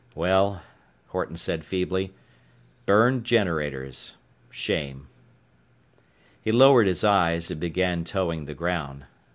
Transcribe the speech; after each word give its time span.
"Well," 0.15 0.63
Horton 1.09 1.35
said 1.35 1.63
feebly. 1.63 2.11
"Burned 2.87 3.23
generators. 3.23 4.17
Shame." 4.49 5.09
He 6.41 6.51
lowered 6.51 6.87
his 6.87 7.03
eyes 7.03 7.51
and 7.51 7.59
began 7.61 8.03
toeing 8.03 8.45
the 8.47 8.55
ground. 8.55 9.05